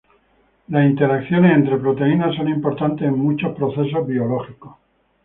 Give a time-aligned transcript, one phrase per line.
[0.69, 4.73] Las interacciones entre proteínas son importantes en muchos procesos biológicos.